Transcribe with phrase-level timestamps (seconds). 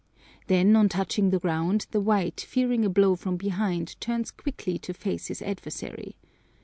[0.47, 4.95] Then on touching the ground the white, fearing a blow from behind, turns quickly to
[4.95, 6.15] face his adversary.